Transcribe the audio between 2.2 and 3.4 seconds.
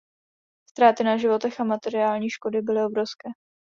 škody byly obrovské.